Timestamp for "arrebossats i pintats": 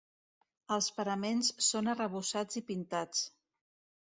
1.93-3.25